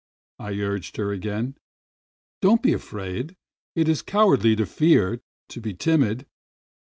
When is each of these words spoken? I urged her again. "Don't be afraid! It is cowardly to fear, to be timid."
I 0.39 0.53
urged 0.59 0.97
her 0.97 1.11
again. 1.11 1.59
"Don't 2.41 2.63
be 2.63 2.73
afraid! 2.73 3.35
It 3.75 3.87
is 3.87 4.01
cowardly 4.01 4.55
to 4.55 4.65
fear, 4.65 5.21
to 5.49 5.61
be 5.61 5.75
timid." 5.75 6.25